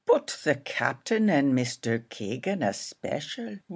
[0.07, 2.01] But the Captain and Mr.
[2.09, 3.59] Keegan especial.